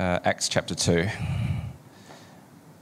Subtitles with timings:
[0.00, 1.06] uh, Acts chapter 2.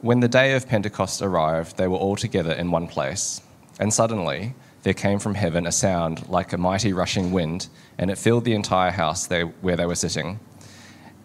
[0.03, 3.41] When the day of Pentecost arrived, they were all together in one place.
[3.81, 7.67] And suddenly there came from heaven a sound like a mighty rushing wind,
[7.99, 10.39] and it filled the entire house they, where they were sitting.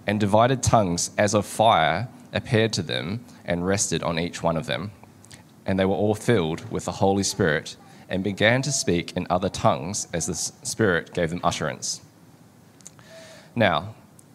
[0.08, 4.66] And divided tongues as of fire appeared to them and rested on each one of
[4.66, 4.92] them.
[5.64, 7.76] And they were all filled with the Holy Spirit
[8.10, 12.02] and began to speak in other tongues as the Spirit gave them utterance.
[13.56, 13.94] Now,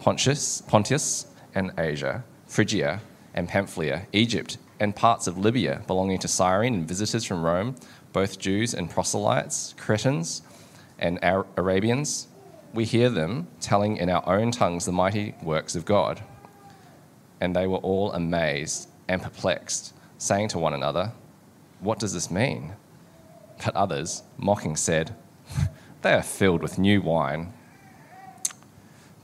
[0.00, 3.00] Pontus, Pontus and Asia, Phrygia
[3.34, 7.76] and Pamphylia, Egypt and parts of Libya belonging to Cyrene, and visitors from Rome,
[8.12, 10.42] both Jews and proselytes, Cretans
[10.98, 12.28] and Arabians.
[12.74, 16.22] We hear them telling in our own tongues the mighty works of God.
[17.40, 21.12] And they were all amazed and perplexed, saying to one another,
[21.80, 22.74] What does this mean?
[23.64, 25.14] But others, mocking, said,
[26.02, 27.52] They are filled with new wine.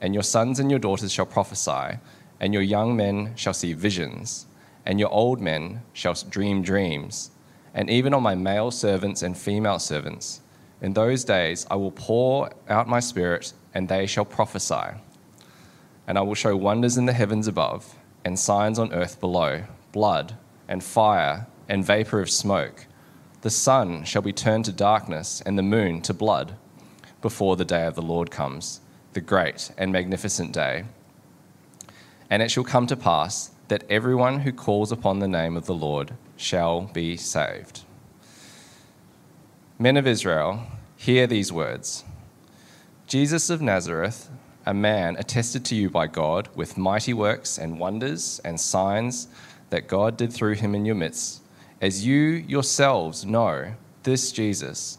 [0.00, 1.98] and your sons and your daughters shall prophesy,
[2.40, 4.46] and your young men shall see visions,
[4.86, 7.30] and your old men shall dream dreams,
[7.74, 10.40] and even on my male servants and female servants.
[10.80, 14.96] In those days I will pour out my spirit, and they shall prophesy.
[16.06, 17.94] And I will show wonders in the heavens above,
[18.24, 20.36] and signs on earth below blood,
[20.68, 22.86] and fire, and vapor of smoke.
[23.42, 26.54] The sun shall be turned to darkness, and the moon to blood,
[27.20, 28.80] before the day of the Lord comes,
[29.12, 30.84] the great and magnificent day.
[32.28, 35.74] And it shall come to pass that everyone who calls upon the name of the
[35.74, 37.82] Lord shall be saved.
[39.78, 40.66] Men of Israel,
[40.96, 42.04] hear these words
[43.06, 44.30] Jesus of Nazareth,
[44.66, 49.26] a man attested to you by God with mighty works and wonders and signs
[49.70, 51.42] that God did through him in your midst,
[51.80, 54.98] as you yourselves know, this Jesus,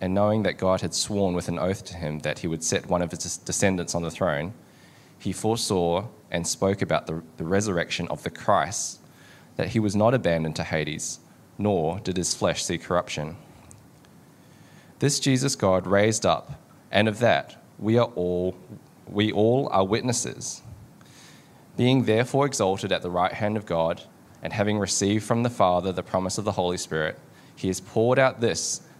[0.00, 2.86] and knowing that God had sworn with an oath to him that he would set
[2.86, 4.52] one of his descendants on the throne,
[5.18, 9.00] he foresaw and spoke about the, the resurrection of the Christ,
[9.56, 11.18] that he was not abandoned to Hades,
[11.56, 13.36] nor did his flesh see corruption.
[15.00, 16.60] This Jesus God raised up,
[16.90, 18.56] and of that we are all
[19.08, 20.62] we all are witnesses.
[21.76, 24.02] Being therefore exalted at the right hand of God,
[24.42, 27.18] and having received from the Father the promise of the Holy Spirit,
[27.56, 28.82] he has poured out this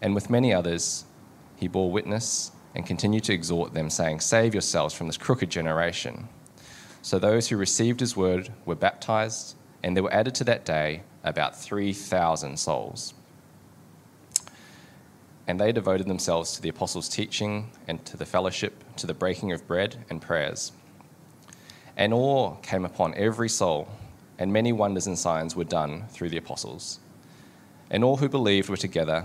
[0.00, 1.04] And with many others,
[1.56, 6.28] he bore witness and continued to exhort them, saying, Save yourselves from this crooked generation.
[7.02, 11.02] So those who received his word were baptized, and there were added to that day
[11.24, 13.14] about 3,000 souls.
[15.46, 19.52] And they devoted themselves to the apostles' teaching and to the fellowship, to the breaking
[19.52, 20.72] of bread and prayers.
[21.96, 23.88] And awe came upon every soul,
[24.38, 27.00] and many wonders and signs were done through the apostles.
[27.90, 29.24] And all who believed were together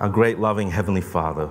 [0.00, 1.50] Our great, loving Heavenly Father,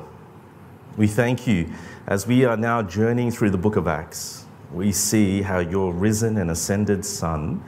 [0.96, 1.70] we thank you
[2.08, 4.46] as we are now journeying through the book of Acts.
[4.72, 7.62] We see how your risen and ascended Son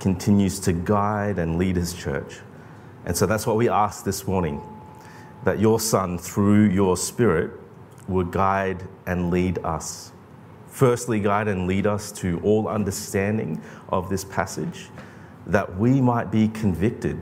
[0.00, 2.40] continues to guide and lead his church.
[3.04, 4.60] And so that's what we ask this morning
[5.44, 7.52] that your Son, through your Spirit,
[8.08, 10.10] would guide and lead us.
[10.66, 14.88] Firstly, guide and lead us to all understanding of this passage,
[15.46, 17.20] that we might be convicted,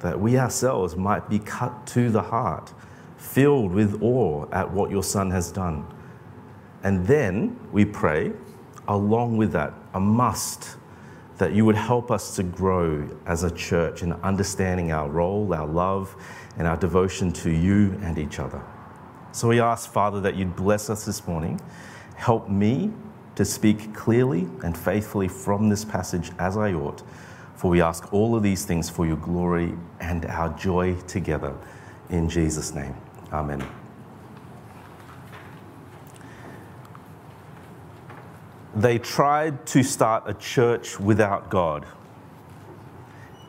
[0.00, 2.72] that we ourselves might be cut to the heart,
[3.16, 5.86] filled with awe at what your Son has done.
[6.82, 8.32] And then we pray,
[8.86, 10.76] along with that, a must
[11.38, 15.66] that you would help us to grow as a church in understanding our role, our
[15.66, 16.16] love,
[16.56, 18.62] and our devotion to you and each other.
[19.32, 21.60] So we ask, Father, that you'd bless us this morning.
[22.14, 22.90] Help me
[23.34, 27.02] to speak clearly and faithfully from this passage as I ought.
[27.66, 31.52] For we ask all of these things for your glory and our joy together.
[32.10, 32.94] In Jesus' name,
[33.32, 33.66] amen.
[38.76, 41.84] they tried to start a church without God.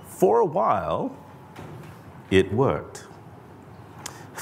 [0.08, 1.16] For a while,
[2.31, 3.06] it worked.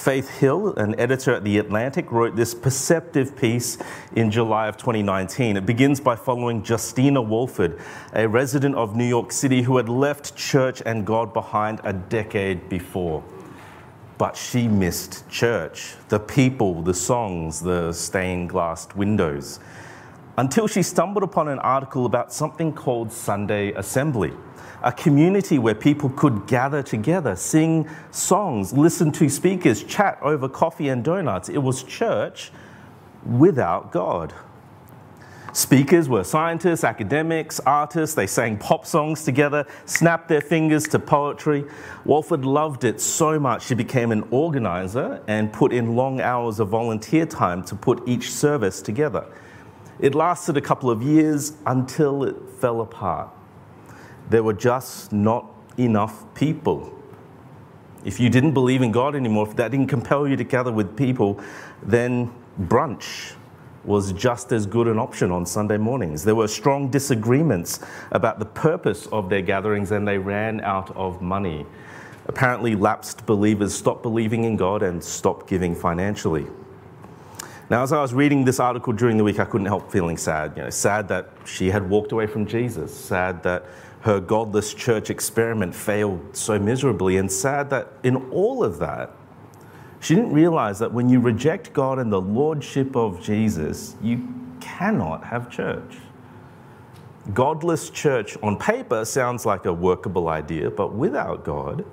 [0.06, 3.80] Faith Hill, an editor at The Atlantic, wrote this perceptive piece
[4.16, 5.57] in July of 2019.
[5.57, 7.80] It begins by following Justina Walford,
[8.13, 12.69] a resident of New York City who had left church and God behind a decade
[12.69, 13.24] before.
[14.19, 19.60] But she missed church, the people, the songs, the stained glass windows
[20.38, 24.34] until she stumbled upon an article about something called Sunday Assembly,
[24.83, 30.89] a community where people could gather together, sing songs, listen to speakers, chat over coffee
[30.89, 31.50] and donuts.
[31.50, 32.51] It was church
[33.25, 34.33] without God.
[35.56, 38.13] Speakers were scientists, academics, artists.
[38.13, 41.63] They sang pop songs together, snapped their fingers to poetry.
[42.03, 46.68] Walford loved it so much she became an organizer and put in long hours of
[46.68, 49.25] volunteer time to put each service together.
[49.97, 53.29] It lasted a couple of years until it fell apart.
[54.30, 55.45] There were just not
[55.77, 56.92] enough people.
[58.04, 60.95] If you didn't believe in God anymore, if that didn't compel you to gather with
[60.95, 61.40] people,
[61.83, 63.33] then brunch
[63.83, 66.23] was just as good an option on Sunday mornings.
[66.23, 67.80] There were strong disagreements
[68.11, 71.66] about the purpose of their gatherings, and they ran out of money.
[72.28, 76.47] Apparently, lapsed believers stopped believing in God and stopped giving financially.
[77.69, 80.54] Now, as I was reading this article during the week, I couldn't help feeling sad.
[80.56, 83.66] You know, sad that she had walked away from Jesus, sad that
[84.06, 89.12] her godless church experiment failed so miserably, and sad that in all of that,
[90.00, 94.28] she didn't realize that when you reject God and the lordship of Jesus, you
[94.62, 95.97] cannot have church.
[97.33, 101.83] Godless church on paper sounds like a workable idea, but without God,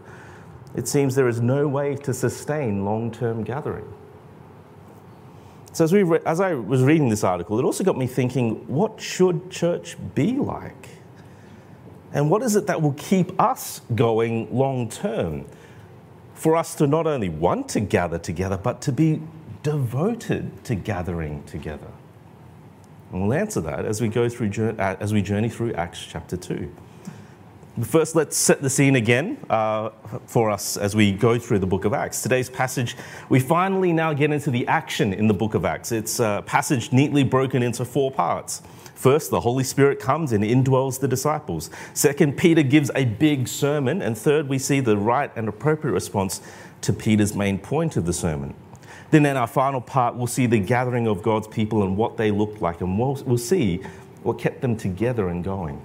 [0.77, 3.91] it seems there is no way to sustain long term gathering.
[5.73, 8.67] So, as, we re- as I was reading this article, it also got me thinking
[8.69, 11.02] what should church be like?
[12.13, 15.47] And what is it that will keep us going long term?
[16.35, 19.23] For us to not only want to gather together, but to be
[19.63, 21.87] devoted to gathering together.
[23.13, 26.37] And we'll answer that as we go through, uh, as we journey through Acts chapter
[26.37, 26.71] 2.
[27.85, 29.91] First, let's set the scene again uh,
[30.27, 32.23] for us as we go through the book of Acts.
[32.23, 32.97] Today's passage,
[33.31, 35.91] we finally now get into the action in the book of Acts.
[35.91, 38.63] It's a passage neatly broken into four parts.
[39.03, 41.71] First, the Holy Spirit comes and indwells the disciples.
[41.93, 44.01] Second, Peter gives a big sermon.
[44.01, 46.41] And third, we see the right and appropriate response
[46.83, 48.55] to Peter's main point of the sermon.
[49.11, 52.31] Then, in our final part, we'll see the gathering of God's people and what they
[52.31, 53.83] looked like, and we'll, see
[54.23, 55.85] what kept them together and going.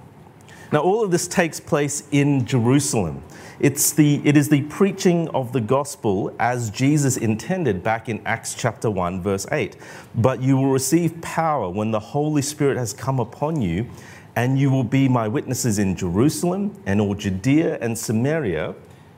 [0.70, 3.22] Now, all of this takes place in Jerusalem.
[3.58, 8.54] It's the, it is the preaching of the gospel as Jesus intended back in Acts
[8.54, 9.76] chapter 1, verse 8.
[10.14, 13.88] But you will receive power when the Holy Spirit has come upon you,
[14.36, 18.74] and you will be my witnesses in Jerusalem and all Judea and Samaria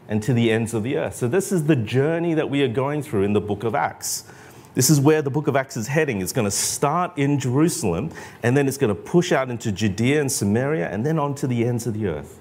[0.09, 1.17] and to the ends of the earth.
[1.17, 4.25] So, this is the journey that we are going through in the book of Acts.
[4.75, 6.21] This is where the book of Acts is heading.
[6.21, 8.11] It's going to start in Jerusalem,
[8.43, 11.47] and then it's going to push out into Judea and Samaria, and then on to
[11.47, 12.39] the ends of the earth.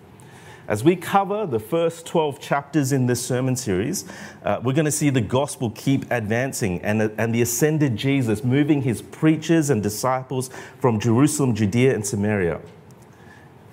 [0.68, 4.06] As we cover the first 12 chapters in this sermon series,
[4.44, 8.84] uh, we're going to see the gospel keep advancing and, and the ascended Jesus moving
[8.84, 12.62] his preachers and disciples from Jerusalem, Judea, and Samaria.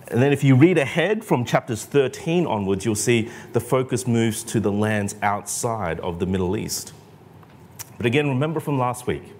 [0.08, 4.42] And then, if you read ahead from chapters 13 onwards, you'll see the focus moves
[4.44, 6.94] to the lands outside of the Middle East.
[7.96, 9.32] But again, remember from last week,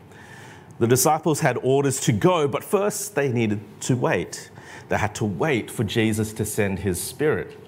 [0.78, 4.50] the disciples had orders to go, but first they needed to wait.
[4.88, 7.58] They had to wait for Jesus to send his spirit.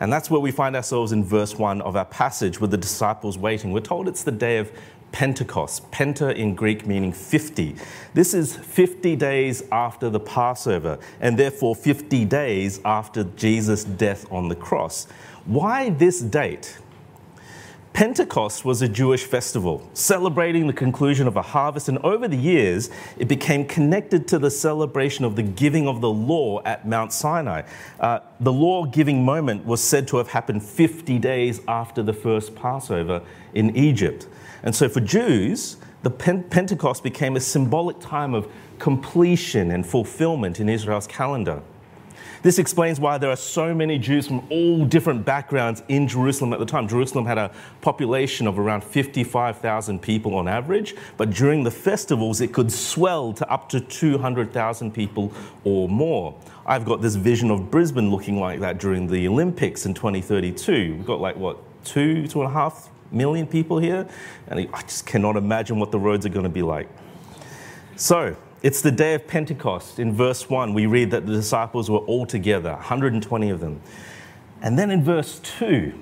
[0.00, 3.38] And that's where we find ourselves in verse 1 of our passage with the disciples
[3.38, 3.72] waiting.
[3.72, 4.72] We're told it's the day of
[5.12, 7.76] Pentecost, Penta in Greek meaning 50.
[8.14, 14.48] This is 50 days after the Passover, and therefore 50 days after Jesus' death on
[14.48, 15.06] the cross.
[15.44, 16.78] Why this date?
[17.94, 22.90] Pentecost was a Jewish festival celebrating the conclusion of a harvest, and over the years,
[23.18, 27.62] it became connected to the celebration of the giving of the law at Mount Sinai.
[28.00, 32.56] Uh, the law giving moment was said to have happened 50 days after the first
[32.56, 33.22] Passover
[33.54, 34.26] in Egypt.
[34.64, 40.68] And so for Jews, the Pentecost became a symbolic time of completion and fulfillment in
[40.68, 41.62] Israel's calendar.
[42.42, 46.58] This explains why there are so many Jews from all different backgrounds in Jerusalem at
[46.58, 46.86] the time.
[46.86, 47.50] Jerusalem had a
[47.80, 53.50] population of around 55,000 people on average, but during the festivals, it could swell to
[53.50, 55.32] up to 200,000 people
[55.64, 56.34] or more.
[56.66, 60.96] I've got this vision of Brisbane looking like that during the Olympics in 2032.
[60.96, 64.06] We've got like, what, two, two and a half million people here?
[64.48, 66.88] And I just cannot imagine what the roads are going to be like.
[67.96, 69.98] So, it's the day of Pentecost.
[69.98, 73.82] In verse 1, we read that the disciples were all together, 120 of them.
[74.62, 75.92] And then in verse 2,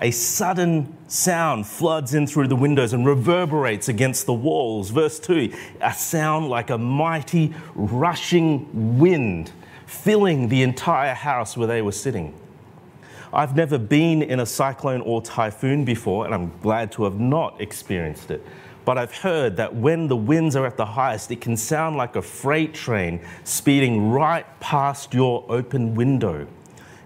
[0.00, 4.90] a sudden sound floods in through the windows and reverberates against the walls.
[4.90, 9.50] Verse 2, a sound like a mighty rushing wind
[9.84, 12.38] filling the entire house where they were sitting.
[13.32, 17.60] I've never been in a cyclone or typhoon before, and I'm glad to have not
[17.60, 18.46] experienced it
[18.88, 22.16] but I've heard that when the winds are at the highest, it can sound like
[22.16, 26.46] a freight train speeding right past your open window.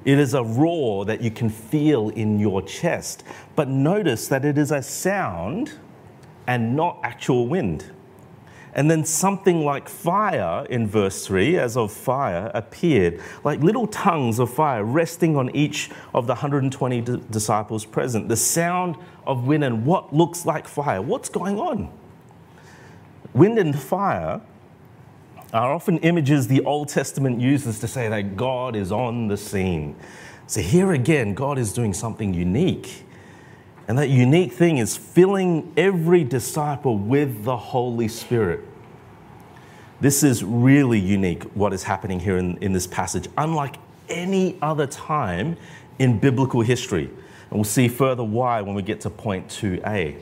[0.05, 3.25] It is a roar that you can feel in your chest.
[3.57, 5.73] But notice that it is a sound
[6.47, 7.91] and not actual wind.
[8.75, 14.39] And then something like fire in verse 3, as of fire, appeared, like little tongues
[14.39, 18.29] of fire resting on each of the 120 d- disciples present.
[18.29, 21.03] The sound of wind and what looks like fire.
[21.03, 21.93] What's going on?
[23.35, 24.41] Wind and fire
[25.53, 29.97] are often images the Old Testament uses to say that God is on the scene.
[30.47, 33.05] So here again, God is doing something unique.
[33.93, 38.61] And that unique thing is filling every disciple with the Holy Spirit.
[40.01, 43.77] This is really unique, what is happening here in, in this passage, unlike
[44.09, 45.59] any other time
[45.99, 47.05] in biblical history.
[47.05, 50.17] And we'll see further why when we get to point 2a.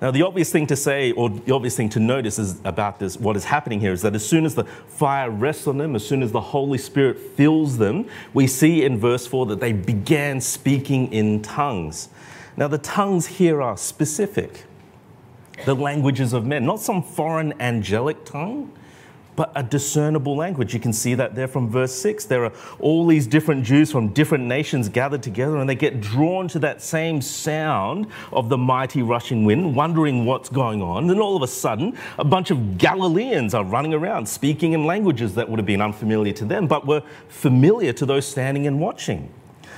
[0.00, 3.16] Now, the obvious thing to say, or the obvious thing to notice is about this,
[3.16, 6.06] what is happening here is that as soon as the fire rests on them, as
[6.06, 10.40] soon as the Holy Spirit fills them, we see in verse 4 that they began
[10.40, 12.08] speaking in tongues.
[12.56, 14.64] Now, the tongues here are specific
[15.64, 18.72] the languages of men, not some foreign angelic tongue,
[19.36, 20.74] but a discernible language.
[20.74, 22.26] You can see that there from verse 6.
[22.26, 26.48] There are all these different Jews from different nations gathered together, and they get drawn
[26.48, 31.08] to that same sound of the mighty rushing wind, wondering what's going on.
[31.08, 35.34] Then all of a sudden, a bunch of Galileans are running around speaking in languages
[35.34, 39.32] that would have been unfamiliar to them, but were familiar to those standing and watching.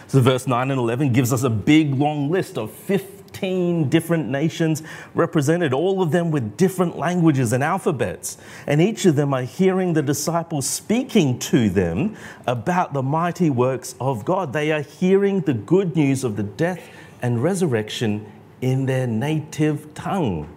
[0.09, 4.83] So, verse 9 and 11 gives us a big long list of 15 different nations
[5.15, 8.39] represented, all of them with different languages and alphabets.
[8.69, 13.97] And each of them are hearing the disciples speaking to them about the mighty works
[14.01, 14.53] of God.
[14.53, 16.89] They are hearing the good news of the death
[17.21, 20.49] and resurrection in their native tongue.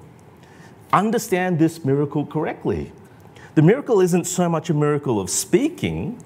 [0.94, 2.92] Understand this miracle correctly.
[3.56, 6.24] The miracle isn't so much a miracle of speaking,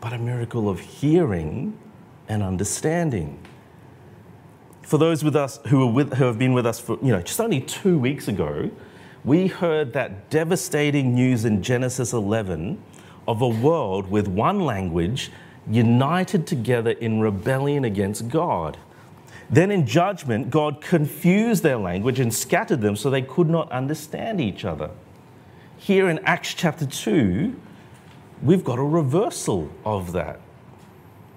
[0.00, 1.76] but a miracle of hearing
[2.30, 3.38] and understanding.
[4.82, 7.40] For those with us who, with, who have been with us for, you know, just
[7.40, 8.70] only two weeks ago,
[9.24, 12.82] we heard that devastating news in Genesis 11
[13.28, 15.30] of a world with one language
[15.68, 18.78] united together in rebellion against God.
[19.50, 24.40] Then in judgment, God confused their language and scattered them so they could not understand
[24.40, 24.90] each other.
[25.76, 27.60] Here in Acts chapter 2,
[28.42, 30.40] we've got a reversal of that.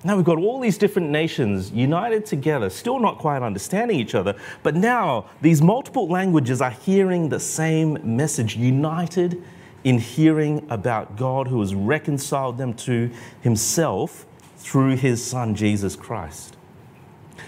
[0.05, 4.35] Now we've got all these different nations united together, still not quite understanding each other,
[4.61, 9.41] but now these multiple languages are hearing the same message, united
[9.85, 14.25] in hearing about God who has reconciled them to himself
[14.57, 16.57] through his son Jesus Christ.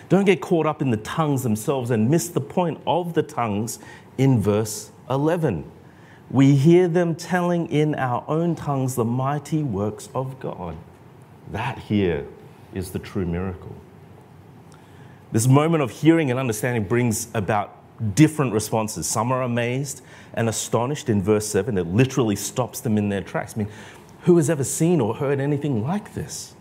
[0.08, 3.80] Don't get caught up in the tongues themselves and miss the point of the tongues
[4.18, 5.70] in verse 11.
[6.32, 10.78] We hear them telling in our own tongues the mighty works of God.
[11.52, 12.26] That here
[12.76, 13.76] is the true miracle.
[15.32, 17.82] This moment of hearing and understanding brings about
[18.16, 19.08] different responses.
[19.08, 20.02] Some are amazed
[20.34, 21.78] and astonished in verse 7.
[21.78, 23.54] It literally stops them in their tracks.
[23.56, 23.70] I mean,
[24.22, 26.54] who has ever seen or heard anything like this?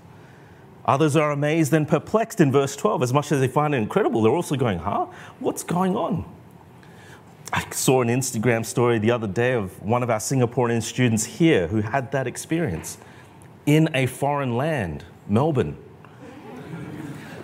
[0.87, 3.03] Others are amazed and perplexed in verse 12.
[3.03, 5.07] As much as they find it incredible, they're also going, huh?
[5.41, 6.25] What's going on?
[7.53, 11.69] I saw an Instagram story the other day of one of our Singaporean students here
[11.69, 12.99] who had that experience
[13.65, 15.77] in a foreign land, Melbourne,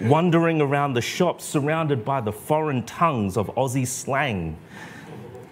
[0.00, 4.56] wandering around the shops surrounded by the foreign tongues of Aussie slang.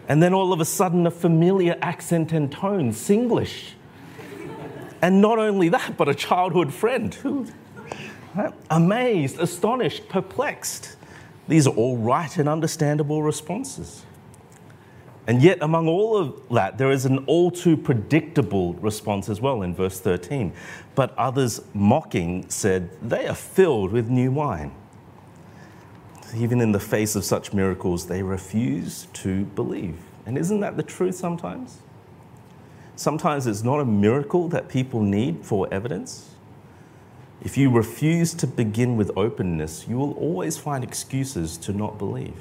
[0.09, 3.73] And then all of a sudden, a familiar accent and tone, Singlish.
[5.03, 7.47] And not only that, but a childhood friend who
[8.71, 10.97] Amazed, astonished, perplexed.
[11.49, 14.05] These are all right and understandable responses.
[15.29, 19.61] And yet, among all of that, there is an all too predictable response as well
[19.61, 20.55] in verse 13.
[20.95, 24.73] But others, mocking, said, They are filled with new wine.
[26.35, 29.99] Even in the face of such miracles, they refuse to believe.
[30.25, 31.81] And isn't that the truth sometimes?
[32.97, 36.31] Sometimes it's not a miracle that people need for evidence.
[37.43, 42.35] If you refuse to begin with openness, you will always find excuses to not believe.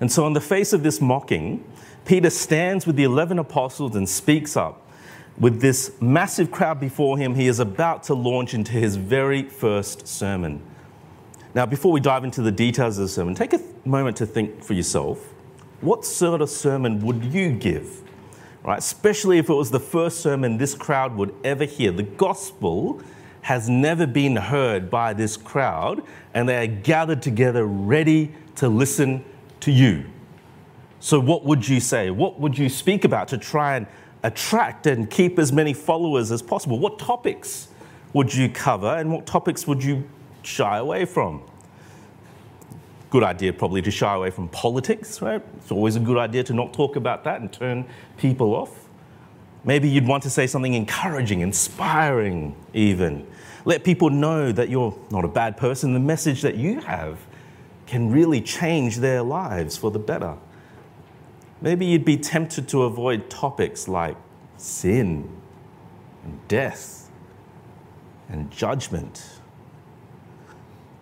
[0.00, 1.64] And so, in the face of this mocking,
[2.04, 4.80] Peter stands with the 11 apostles and speaks up.
[5.38, 10.06] With this massive crowd before him, he is about to launch into his very first
[10.06, 10.62] sermon.
[11.54, 14.62] Now, before we dive into the details of the sermon, take a moment to think
[14.62, 15.32] for yourself
[15.80, 18.04] what sort of sermon would you give?
[18.64, 18.78] right?
[18.78, 21.92] Especially if it was the first sermon this crowd would ever hear.
[21.92, 23.00] The gospel
[23.42, 26.02] has never been heard by this crowd,
[26.32, 29.22] and they are gathered together ready to listen
[29.64, 30.04] to you.
[31.00, 32.10] So, what would you say?
[32.10, 33.86] What would you speak about to try and
[34.22, 36.78] attract and keep as many followers as possible?
[36.78, 37.68] What topics
[38.12, 40.08] would you cover, and what topics would you
[40.42, 41.42] shy away from?
[43.14, 45.40] good idea probably to shy away from politics, right?
[45.58, 47.84] It's always a good idea to not talk about that and turn
[48.16, 48.88] people off.
[49.62, 53.24] Maybe you'd want to say something encouraging, inspiring, even.
[53.64, 55.94] Let people know that you're not a bad person.
[55.94, 57.20] The message that you have
[57.86, 60.36] can really change their lives for the better.
[61.60, 64.16] Maybe you'd be tempted to avoid topics like
[64.56, 65.28] sin
[66.24, 67.10] and death
[68.28, 69.40] and judgment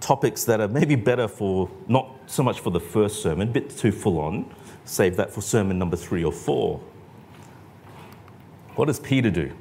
[0.00, 3.70] topics that are maybe better for not so much for the first sermon, a bit
[3.70, 4.52] too full on.
[4.84, 6.80] Save that for sermon number three or four.
[8.74, 9.52] What does Peter do?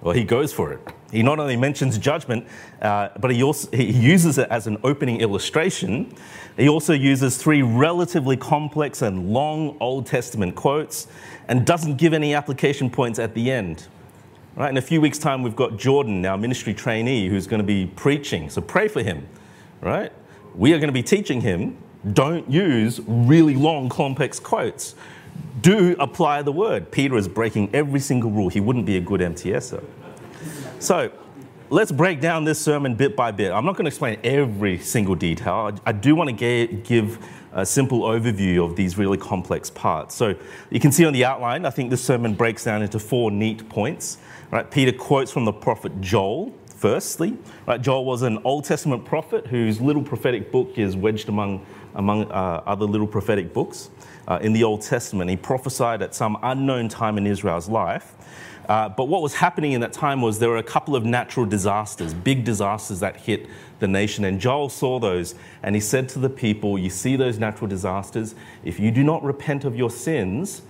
[0.00, 0.80] Well, he goes for it.
[1.10, 2.46] He not only mentions judgment,
[2.82, 6.14] uh, but he also he uses it as an opening illustration.
[6.56, 11.08] He also uses three relatively complex and long Old Testament quotes
[11.48, 13.86] and doesn't give any application points at the end.
[14.54, 17.66] Right, in a few weeks' time, we've got Jordan, our ministry trainee, who's going to
[17.66, 18.50] be preaching.
[18.50, 19.26] So pray for him
[19.80, 20.12] right?
[20.54, 21.76] We are going to be teaching him
[22.12, 24.94] don't use really long, complex quotes.
[25.60, 26.90] Do apply the word.
[26.90, 28.48] Peter is breaking every single rule.
[28.48, 29.84] He wouldn't be a good MTSer.
[30.78, 31.10] So
[31.70, 33.50] let's break down this sermon bit by bit.
[33.52, 35.76] I'm not going to explain every single detail.
[35.84, 37.18] I do want to give
[37.52, 40.14] a simple overview of these really complex parts.
[40.14, 40.34] So
[40.70, 43.68] you can see on the outline, I think this sermon breaks down into four neat
[43.68, 44.18] points.
[44.50, 44.70] Right?
[44.70, 49.80] Peter quotes from the prophet Joel, Firstly, right, Joel was an Old Testament prophet whose
[49.80, 53.90] little prophetic book is wedged among, among uh, other little prophetic books
[54.28, 55.30] uh, in the Old Testament.
[55.30, 58.14] He prophesied at some unknown time in Israel's life.
[58.68, 61.46] Uh, but what was happening in that time was there were a couple of natural
[61.46, 63.46] disasters, big disasters that hit
[63.78, 64.26] the nation.
[64.26, 68.34] And Joel saw those and he said to the people, You see those natural disasters?
[68.62, 70.60] If you do not repent of your sins,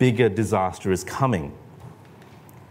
[0.00, 1.52] bigger disaster is coming.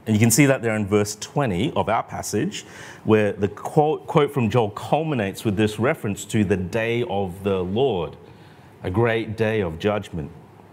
[0.06, 2.66] And you can see that there in verse 20 of our passage,
[3.06, 7.64] where the quote, quote, from Joel culminates with this reference to the day of the
[7.64, 8.18] Lord,
[8.84, 10.30] a great day of judgment.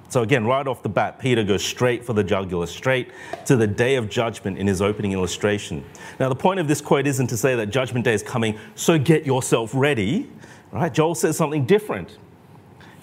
[0.09, 3.13] So, again, right off the bat, Peter goes straight for the jugular, straight
[3.47, 5.85] to the day of judgment in his opening illustration.
[6.19, 8.99] Now, the point of this quote isn't to say that judgment day is coming, so
[8.99, 10.29] get yourself ready.
[10.73, 10.93] Right?
[10.93, 12.19] Joel says something different.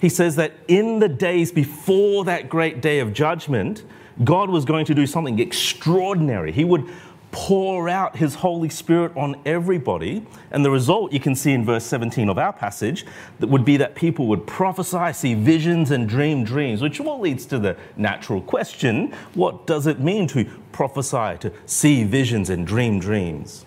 [0.00, 3.84] He says that in the days before that great day of judgment,
[4.22, 6.52] God was going to do something extraordinary.
[6.52, 6.90] He would
[7.30, 10.24] pour out his Holy Spirit on everybody.
[10.50, 13.04] And the result you can see in verse 17 of our passage
[13.38, 17.46] that would be that people would prophesy, see visions, and dream dreams, which all leads
[17.46, 22.98] to the natural question what does it mean to prophesy, to see visions, and dream
[22.98, 23.64] dreams?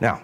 [0.00, 0.22] Now,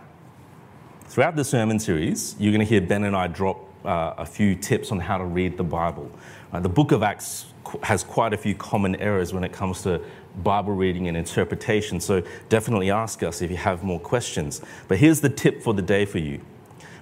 [1.05, 4.55] throughout the sermon series, you're going to hear Ben and I drop uh, a few
[4.55, 6.11] tips on how to read the Bible.
[6.53, 7.47] Uh, the book of Acts
[7.83, 10.01] has quite a few common errors when it comes to
[10.43, 12.01] Bible reading and interpretation.
[12.01, 14.61] So definitely ask us if you have more questions.
[14.89, 16.41] But here's the tip for the day for you.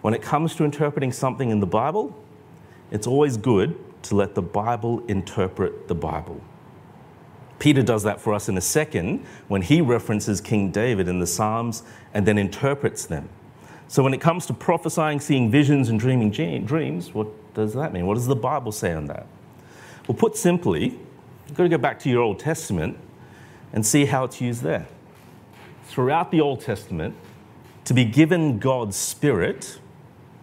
[0.03, 2.17] When it comes to interpreting something in the Bible,
[2.91, 6.41] it's always good to let the Bible interpret the Bible.
[7.59, 11.27] Peter does that for us in a second when he references King David in the
[11.27, 11.83] Psalms
[12.15, 13.29] and then interprets them.
[13.89, 18.07] So when it comes to prophesying, seeing visions, and dreaming dreams, what does that mean?
[18.07, 19.27] What does the Bible say on that?
[20.09, 20.99] Well, put simply,
[21.47, 22.97] you've got to go back to your Old Testament
[23.75, 24.87] and see how it's used there.
[25.85, 27.15] Throughout the Old Testament,
[27.85, 29.79] to be given God's Spirit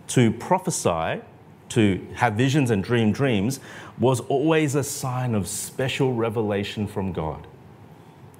[0.09, 1.21] to prophesy,
[1.69, 3.59] to have visions and dream dreams,
[3.97, 7.47] was always a sign of special revelation from God.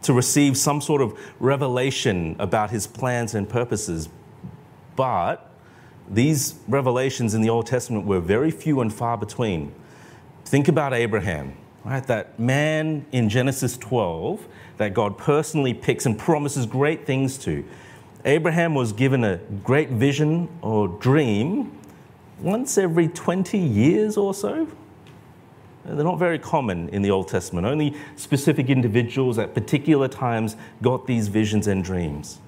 [0.03, 4.09] To receive some sort of revelation about his plans and purposes.
[4.95, 5.51] But
[6.07, 9.73] these revelations in the Old Testament were very few and far between.
[10.45, 12.05] Think about Abraham, right?
[12.05, 17.65] That man in Genesis 12 that God personally picks and promises great things to.
[18.23, 21.71] Abraham was given a great vision or dream
[22.39, 24.67] once every 20 years or so.
[25.83, 27.67] They're not very common in the Old Testament.
[27.67, 32.39] Only specific individuals at particular times got these visions and dreams.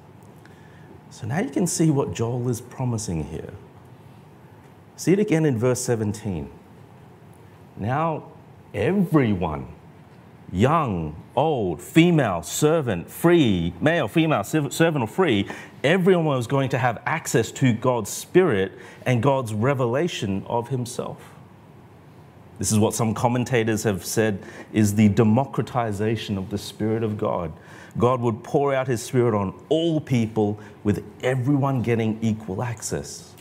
[1.10, 3.54] So now you can see what Joel is promising here.
[4.96, 6.50] See it again in verse 17.
[7.78, 8.32] Now,
[8.74, 9.68] everyone
[10.52, 15.48] young, old, female, servant, free, male, female, servant, or free,
[15.84, 18.72] everyone was going to have access to God's Spirit
[19.06, 21.18] and God's revelation of Himself.
[22.60, 24.42] This is what some commentators have said
[24.74, 27.52] is the democratization of the Spirit of God.
[28.00, 33.34] God would pour out His Spirit on all people, with everyone getting equal access.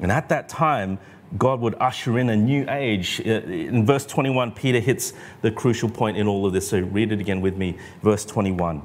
[0.00, 0.98] And at that time,
[1.36, 3.20] God would usher in a new age.
[3.24, 6.68] Uh, in verse 21, Peter hits the crucial point in all of this.
[6.68, 7.76] So read it again with me.
[8.02, 8.82] Verse 21.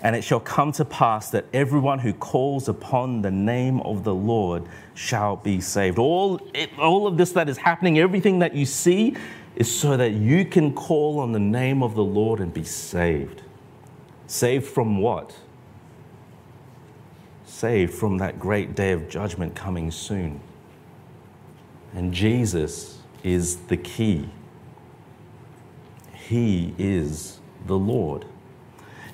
[0.00, 4.14] And it shall come to pass that everyone who calls upon the name of the
[4.14, 5.98] Lord shall be saved.
[5.98, 6.40] All,
[6.78, 9.16] all of this that is happening, everything that you see,
[9.56, 13.42] is so that you can call on the name of the Lord and be saved.
[14.28, 15.34] Saved from what?
[17.44, 20.40] Saved from that great day of judgment coming soon.
[21.94, 24.28] And Jesus is the key.
[26.12, 28.26] He is the Lord.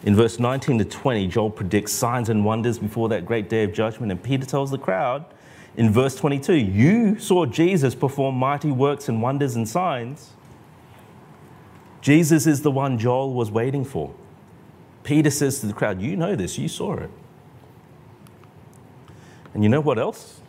[0.03, 3.73] In verse 19 to 20, Joel predicts signs and wonders before that great day of
[3.73, 4.13] judgment.
[4.13, 5.25] And Peter tells the crowd
[5.77, 10.31] in verse 22 You saw Jesus perform mighty works and wonders and signs.
[12.01, 14.15] Jesus is the one Joel was waiting for.
[15.05, 17.11] Peter says to the crowd, You know this, you saw it.
[19.55, 20.41] And you know what else?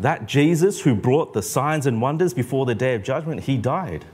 [0.00, 4.04] That Jesus who brought the signs and wonders before the day of judgment, he died.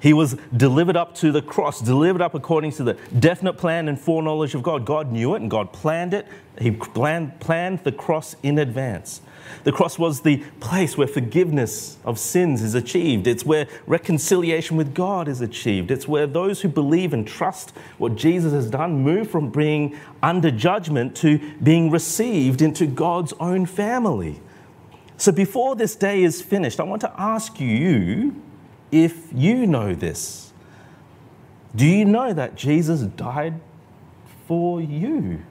[0.00, 4.00] He was delivered up to the cross, delivered up according to the definite plan and
[4.00, 4.84] foreknowledge of God.
[4.84, 6.26] God knew it and God planned it.
[6.60, 9.20] He planned, planned the cross in advance.
[9.64, 13.26] The cross was the place where forgiveness of sins is achieved.
[13.26, 15.90] It's where reconciliation with God is achieved.
[15.90, 20.50] It's where those who believe and trust what Jesus has done move from being under
[20.50, 24.40] judgment to being received into God's own family.
[25.18, 28.34] So before this day is finished, I want to ask you
[28.90, 30.52] if you know this.
[31.76, 33.60] Do you know that Jesus died
[34.46, 35.42] for you?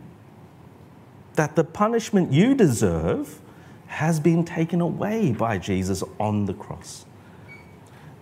[1.38, 3.40] that the punishment you deserve
[3.86, 7.06] has been taken away by Jesus on the cross.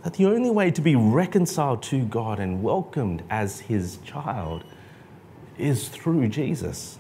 [0.04, 4.64] That the only way to be reconciled to God and welcomed as his child
[5.58, 7.00] is through Jesus.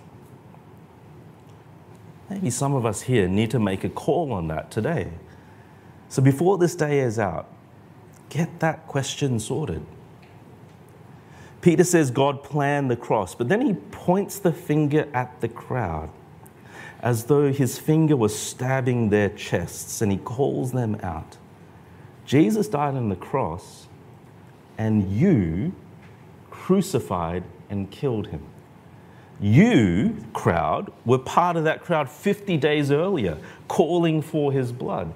[2.29, 5.11] Maybe some of us here need to make a call on that today.
[6.09, 7.47] So before this day is out,
[8.29, 9.85] get that question sorted.
[11.61, 16.09] Peter says God planned the cross, but then he points the finger at the crowd
[17.01, 21.37] as though his finger was stabbing their chests and he calls them out.
[22.25, 23.87] Jesus died on the cross,
[24.79, 25.71] and you
[26.49, 28.41] crucified and killed him.
[29.39, 35.13] You, crowd, were part of that crowd 50 days earlier, calling for his blood.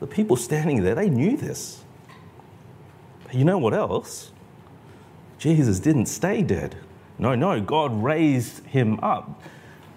[0.00, 1.84] The people standing there, they knew this.
[3.24, 4.32] But you know what else?
[5.38, 6.76] Jesus didn't stay dead.
[7.18, 9.40] No, no, God raised him up.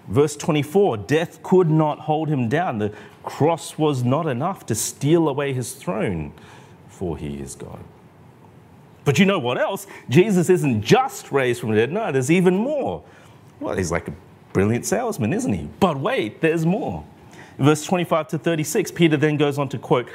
[0.08, 2.78] Verse 24 death could not hold him down.
[2.78, 6.32] The cross was not enough to steal away his throne,
[6.88, 7.80] for he is God.
[9.04, 9.86] But you know what else?
[10.08, 11.92] Jesus isn't just raised from the dead.
[11.92, 13.02] No, there's even more.
[13.60, 14.14] Well, he's like a
[14.52, 15.68] brilliant salesman, isn't he?
[15.80, 17.04] But wait, there's more.
[17.58, 20.08] Verse 25 to 36, Peter then goes on to quote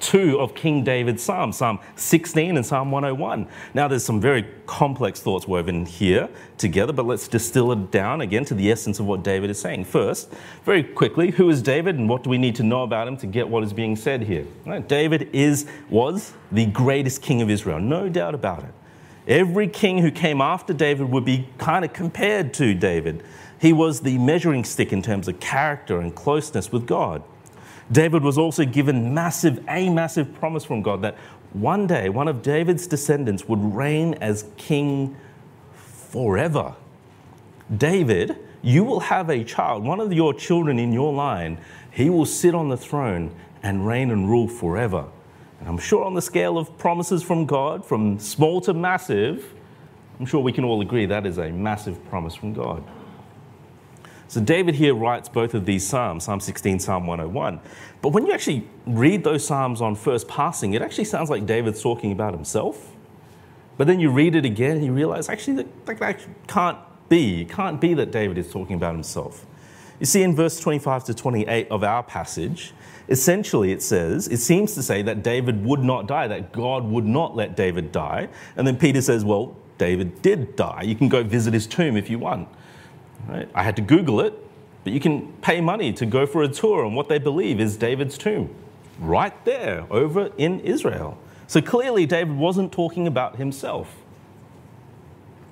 [0.00, 3.46] two of King David's Psalms, Psalm 16 and Psalm 101.
[3.74, 8.44] Now, there's some very complex thoughts woven here together, but let's distill it down again
[8.46, 9.84] to the essence of what David is saying.
[9.84, 10.30] First,
[10.64, 13.26] very quickly, who is David and what do we need to know about him to
[13.26, 14.46] get what is being said here?
[14.66, 14.86] Right?
[14.86, 18.74] David is, was the greatest king of Israel, no doubt about it.
[19.26, 23.22] Every king who came after David would be kind of compared to David.
[23.60, 27.22] He was the measuring stick in terms of character and closeness with God.
[27.90, 31.16] David was also given massive, a massive promise from God that
[31.52, 35.16] one day one of David's descendants would reign as king
[35.72, 36.74] forever.
[37.74, 41.58] David, you will have a child, one of your children in your line,
[41.90, 45.06] he will sit on the throne and reign and rule forever.
[45.60, 49.54] And I'm sure on the scale of promises from God, from small to massive,
[50.18, 52.84] I'm sure we can all agree that is a massive promise from God.
[54.28, 57.60] So David here writes both of these Psalms, Psalm 16, Psalm 101.
[58.02, 61.80] But when you actually read those Psalms on first passing, it actually sounds like David's
[61.80, 62.94] talking about himself.
[63.78, 67.42] But then you read it again and you realize actually that, that can't be.
[67.42, 69.46] It can't be that David is talking about himself.
[69.98, 72.74] You see, in verse 25 to 28 of our passage,
[73.08, 77.06] essentially it says, it seems to say that David would not die, that God would
[77.06, 78.28] not let David die.
[78.56, 80.82] And then Peter says, well, David did die.
[80.82, 82.48] You can go visit his tomb if you want.
[83.28, 83.48] Right?
[83.54, 84.34] I had to Google it,
[84.84, 87.76] but you can pay money to go for a tour on what they believe is
[87.76, 88.54] David's tomb,
[88.98, 91.18] right there over in Israel.
[91.46, 93.96] So clearly, David wasn't talking about himself.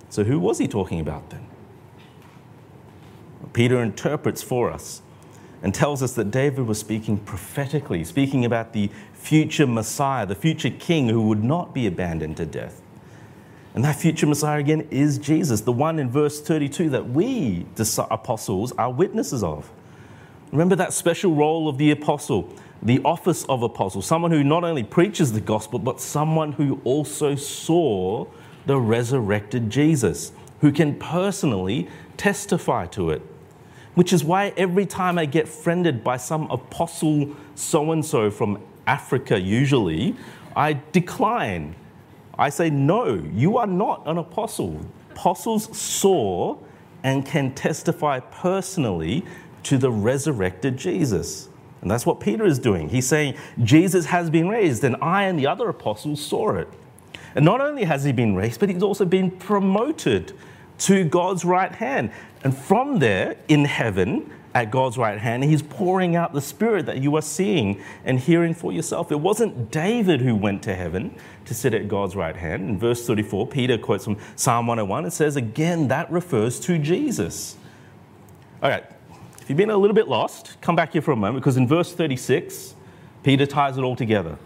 [0.08, 1.46] So, who was he talking about then?
[3.52, 5.02] Peter interprets for us
[5.62, 10.70] and tells us that David was speaking prophetically, speaking about the future Messiah, the future
[10.70, 12.82] king who would not be abandoned to death.
[13.76, 17.66] And that future Messiah again is Jesus, the one in verse 32 that we,
[18.10, 19.70] apostles, are witnesses of.
[20.50, 22.50] Remember that special role of the apostle,
[22.82, 27.34] the office of apostle, someone who not only preaches the gospel, but someone who also
[27.34, 28.26] saw
[28.64, 31.86] the resurrected Jesus, who can personally
[32.16, 33.20] testify to it.
[33.94, 38.58] Which is why every time I get friended by some apostle so and so from
[38.86, 40.16] Africa, usually,
[40.56, 41.74] I decline
[42.38, 44.80] I say, no, you are not an apostle.
[45.12, 46.58] Apostles saw
[47.02, 49.24] and can testify personally
[49.62, 51.48] to the resurrected Jesus.
[51.82, 52.88] And that's what Peter is doing.
[52.88, 56.68] He's saying, Jesus has been raised, and I and the other apostles saw it.
[57.34, 60.32] And not only has he been raised, but he's also been promoted
[60.78, 62.10] to God's right hand.
[62.44, 65.44] And from there, in heaven, at God's right hand.
[65.44, 69.12] He's pouring out the Spirit that you are seeing and hearing for yourself.
[69.12, 71.14] It wasn't David who went to heaven
[71.44, 72.70] to sit at God's right hand.
[72.70, 75.04] In verse 34, Peter quotes from Psalm 101.
[75.04, 77.58] It says, again, that refers to Jesus.
[78.62, 78.84] All right,
[79.42, 81.68] if you've been a little bit lost, come back here for a moment because in
[81.68, 82.74] verse 36,
[83.24, 84.38] Peter ties it all together.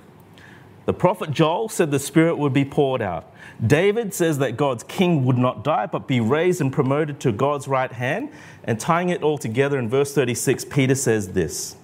[0.87, 3.33] The prophet Joel said the Spirit would be poured out.
[3.65, 7.69] David says that God's king would not die, but be raised and promoted to God's
[7.69, 8.31] right hand.
[8.65, 11.77] And tying it all together in verse 36, Peter says this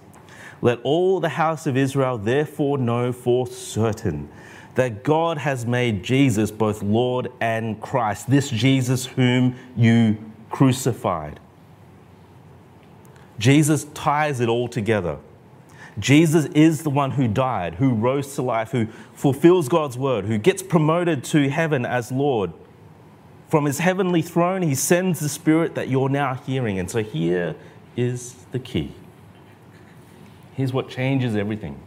[0.63, 4.29] Let all the house of Israel therefore know for certain
[4.75, 10.19] that God has made Jesus both Lord and Christ, this Jesus whom you
[10.51, 11.41] crucified.
[13.39, 15.19] Jesus ties it all together.
[15.99, 20.37] Jesus is the one who died, who rose to life, who fulfills God's word, who
[20.37, 22.53] gets promoted to heaven as Lord.
[23.49, 26.79] From his heavenly throne, he sends the Spirit that you're now hearing.
[26.79, 27.55] And so here
[27.97, 28.93] is the key.
[30.55, 31.81] Here's what changes everything.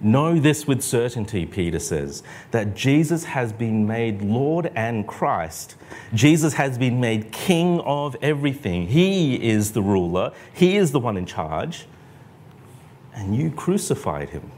[0.00, 5.74] Know this with certainty, Peter says, that Jesus has been made Lord and Christ.
[6.14, 8.86] Jesus has been made King of everything.
[8.86, 11.86] He is the ruler, He is the one in charge,
[13.18, 14.50] and you crucified Him.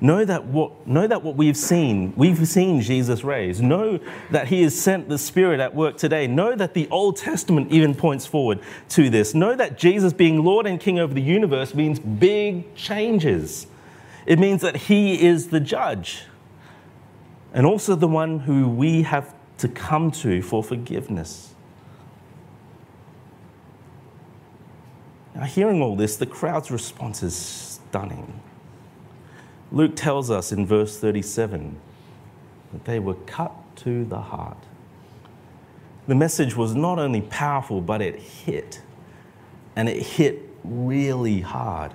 [0.00, 3.60] Know that what, know that what we've seen, we've seen Jesus raised.
[3.60, 3.98] Know
[4.30, 6.28] that He has sent the Spirit at work today.
[6.28, 9.34] Know that the Old Testament even points forward to this.
[9.34, 13.66] Know that Jesus being Lord and King over the universe means big changes.
[14.24, 16.22] It means that He is the judge
[17.52, 21.47] and also the one who we have to come to for forgiveness.
[25.38, 28.40] Now, hearing all this, the crowd's response is stunning.
[29.72, 31.78] Luke tells us in verse 37
[32.72, 34.58] that they were cut to the heart.
[36.06, 38.82] The message was not only powerful, but it hit.
[39.76, 41.94] And it hit really hard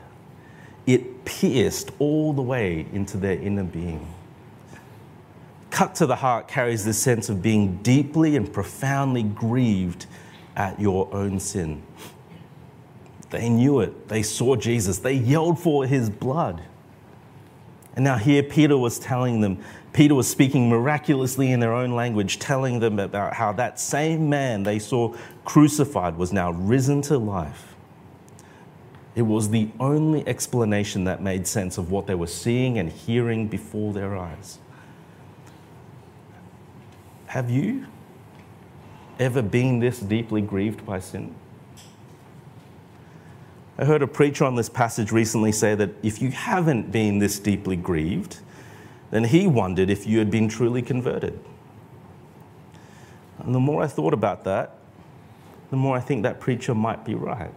[0.85, 4.13] it pierced all the way into their inner being.
[5.69, 10.05] Cut to the heart carries the sense of being deeply and profoundly grieved
[10.55, 11.81] at your own sin.
[13.33, 14.09] They knew it.
[14.09, 14.99] They saw Jesus.
[14.99, 16.61] They yelled for his blood.
[17.95, 19.57] And now, here, Peter was telling them,
[19.91, 24.61] Peter was speaking miraculously in their own language, telling them about how that same man
[24.61, 25.15] they saw
[25.45, 27.73] crucified was now risen to life.
[29.15, 33.47] It was the only explanation that made sense of what they were seeing and hearing
[33.47, 34.59] before their eyes.
[37.25, 37.87] Have you
[39.17, 41.33] ever been this deeply grieved by sin?
[43.77, 47.39] I heard a preacher on this passage recently say that if you haven't been this
[47.39, 48.39] deeply grieved,
[49.09, 51.39] then he wondered if you had been truly converted.
[53.39, 54.75] And the more I thought about that,
[55.71, 57.51] the more I think that preacher might be right.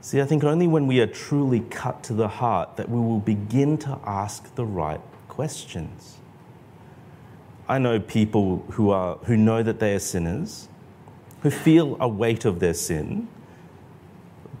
[0.00, 3.20] See, I think only when we are truly cut to the heart that we will
[3.20, 6.16] begin to ask the right questions.
[7.68, 10.68] I know people who, are, who know that they are sinners,
[11.42, 13.28] who feel a weight of their sin,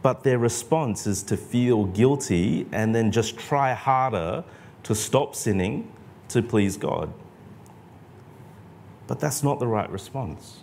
[0.02, 4.44] but their response is to feel guilty and then just try harder
[4.84, 5.92] to stop sinning
[6.28, 7.12] to please God.
[9.06, 10.60] But that's not the right response.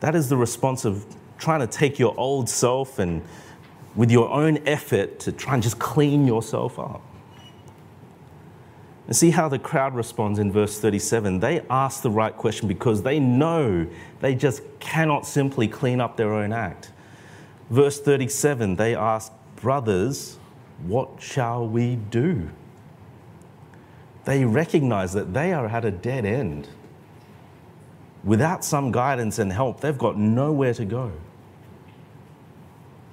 [0.00, 1.04] That is the response of
[1.38, 3.22] trying to take your old self and
[3.96, 7.02] with your own effort to try and just clean yourself up.
[9.06, 11.40] And see how the crowd responds in verse 37.
[11.40, 13.86] They ask the right question because they know
[14.20, 16.92] they just cannot simply clean up their own act.
[17.70, 20.38] Verse 37, they ask, Brothers,
[20.86, 22.48] what shall we do?
[24.24, 26.68] They recognize that they are at a dead end.
[28.24, 31.12] Without some guidance and help, they've got nowhere to go.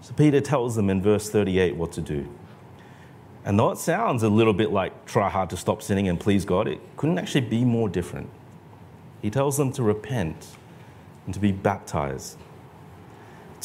[0.01, 2.27] So Peter tells them in verse 38 what to do.
[3.43, 6.45] And though it sounds a little bit like try hard to stop sinning and please
[6.45, 8.29] God, it couldn't actually be more different.
[9.21, 10.47] He tells them to repent
[11.25, 12.37] and to be baptized.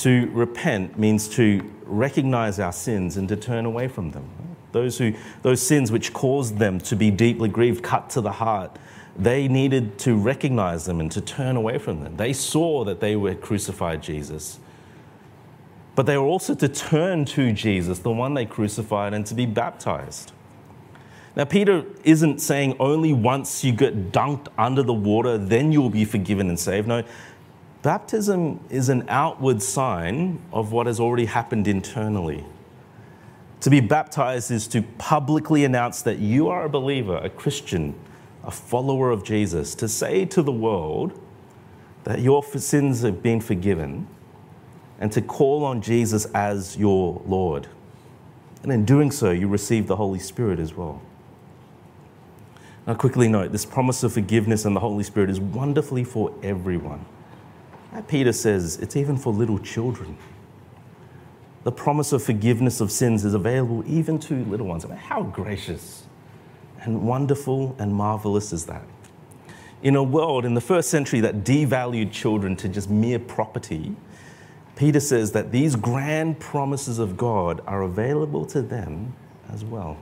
[0.03, 4.29] To repent means to recognize our sins and to turn away from them.
[4.73, 8.79] Those, who, those sins which caused them to be deeply grieved, cut to the heart,
[9.17, 12.17] they needed to recognize them and to turn away from them.
[12.17, 14.61] They saw that they were crucified Jesus
[16.01, 19.45] but they were also to turn to Jesus, the one they crucified, and to be
[19.45, 20.33] baptized.
[21.37, 26.07] Now, Peter isn't saying only once you get dunked under the water, then you'll be
[26.07, 26.89] forgiven and saved.
[26.89, 27.05] No,
[27.83, 32.45] baptism is an outward sign of what has already happened internally.
[33.61, 37.95] To be baptized is to publicly announce that you are a believer, a Christian,
[38.43, 41.19] a follower of Jesus, to say to the world
[42.05, 44.07] that your sins have been forgiven
[44.99, 47.69] and to call on Jesus as your Lord.
[48.63, 51.01] And in doing so, you receive the Holy Spirit as well.
[52.87, 57.05] Now, quickly note this promise of forgiveness and the Holy Spirit is wonderfully for everyone.
[58.07, 60.17] Peter says it's even for little children.
[61.65, 64.85] The promise of forgiveness of sins is available even to little ones.
[64.85, 66.05] I mean, how gracious
[66.83, 68.85] and wonderful and marvelous is that?
[69.83, 73.95] In a world in the first century that devalued children to just mere property,
[74.77, 79.15] Peter says that these grand promises of God are available to them
[79.53, 79.99] as well.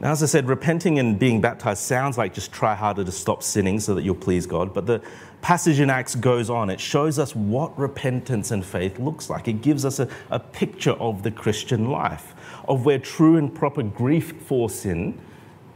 [0.00, 3.42] Now, as I said, repenting and being baptized sounds like just try harder to stop
[3.42, 4.72] sinning so that you'll please God.
[4.72, 5.02] But the
[5.40, 6.70] passage in Acts goes on.
[6.70, 9.48] It shows us what repentance and faith looks like.
[9.48, 12.34] It gives us a, a picture of the Christian life,
[12.66, 15.18] of where true and proper grief for sin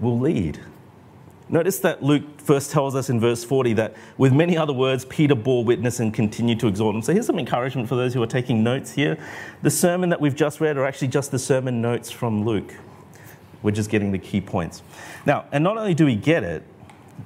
[0.00, 0.60] will lead.
[1.48, 5.34] Notice that Luke first tells us in verse 40 that with many other words, Peter
[5.34, 7.02] bore witness and continued to exhort them.
[7.02, 9.18] So here's some encouragement for those who are taking notes here.
[9.60, 12.74] The sermon that we've just read are actually just the sermon notes from Luke.
[13.62, 14.82] We're just getting the key points.
[15.26, 16.62] Now, and not only do we get it,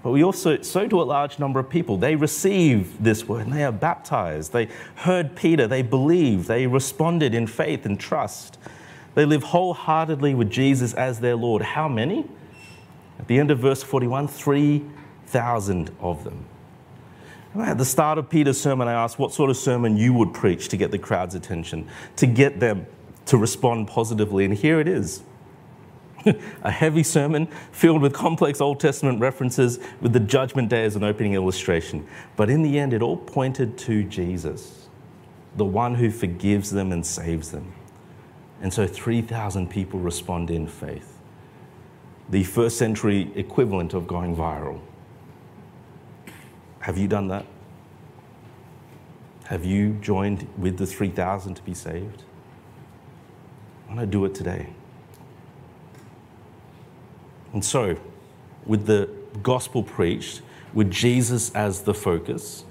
[0.03, 1.97] but we also, so do a large number of people.
[1.97, 4.53] They receive this word and they are baptized.
[4.53, 8.59] They heard Peter, they believed, they responded in faith and trust.
[9.15, 11.63] They live wholeheartedly with Jesus as their Lord.
[11.63, 12.29] How many?
[13.19, 16.45] At the end of verse 41, 3,000 of them.
[17.59, 20.69] At the start of Peter's sermon, I asked what sort of sermon you would preach
[20.69, 22.87] to get the crowd's attention, to get them
[23.27, 24.45] to respond positively.
[24.45, 25.23] And here it is
[26.62, 31.05] a heavy sermon filled with complex Old Testament references with the judgment day as an
[31.05, 32.07] opening illustration.
[32.37, 34.89] But in the end, it all pointed to Jesus,
[35.57, 37.72] the one who forgives them and saves them.
[38.61, 41.18] And so 3,000 people respond in faith.
[42.29, 44.81] The first century equivalent of going viral.
[46.81, 47.47] Have you done that?
[49.45, 52.24] Have you joined with the 3,000 to be saved?
[53.85, 54.70] I want to do it today.
[57.57, 57.97] And so,
[58.67, 59.09] with the
[59.43, 60.43] gospel preached,
[60.75, 62.67] with Jesus as the focus,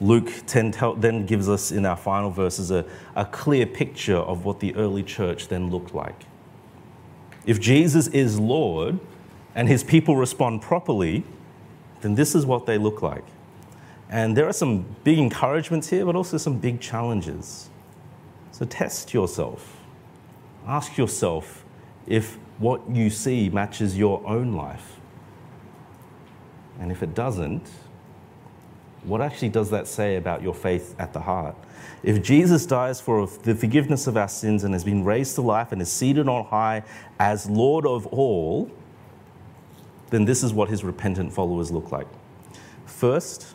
[0.00, 4.58] Luke 10 then gives us in our final verses a, a clear picture of what
[4.58, 6.24] the early church then looked like.
[7.46, 8.98] If Jesus is Lord
[9.54, 11.22] and his people respond properly,
[12.00, 13.26] then this is what they look like.
[14.10, 17.70] And there are some big encouragements here, but also some big challenges.
[18.50, 19.76] So test yourself.
[20.66, 21.64] Ask yourself
[22.08, 24.96] if what you see matches your own life.
[26.80, 27.68] And if it doesn't,
[29.04, 31.56] what actually does that say about your faith at the heart?
[32.02, 35.72] If Jesus dies for the forgiveness of our sins and has been raised to life
[35.72, 36.82] and is seated on high
[37.18, 38.70] as Lord of all,
[40.10, 42.06] then this is what his repentant followers look like.
[42.86, 43.54] First,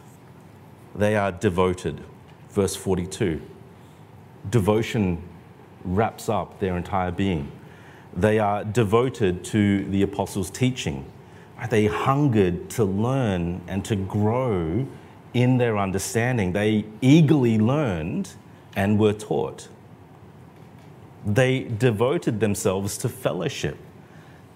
[0.96, 2.02] they are devoted.
[2.50, 3.42] Verse 42.
[4.50, 5.22] Devotion
[5.84, 7.52] wraps up their entire being.
[8.16, 11.06] They are devoted to the apostles' teaching.
[11.70, 14.86] They hungered to learn and to grow
[15.34, 16.54] in their understanding.
[16.54, 18.32] They eagerly learned
[18.76, 19.68] and were taught.
[21.26, 23.78] They devoted themselves to fellowship,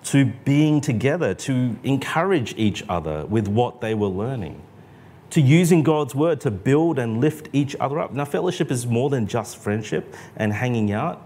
[0.06, 4.62] to being together, to encourage each other with what they were learning,
[5.30, 8.14] to using God's word to build and lift each other up.
[8.14, 11.26] Now, fellowship is more than just friendship and hanging out.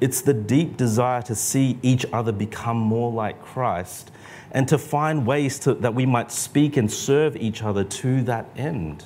[0.00, 4.10] It's the deep desire to see each other become more like Christ
[4.52, 8.46] and to find ways to, that we might speak and serve each other to that
[8.56, 9.04] end.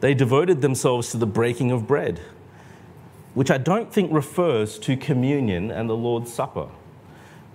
[0.00, 2.20] They devoted themselves to the breaking of bread,
[3.32, 6.68] which I don't think refers to communion and the Lord's Supper.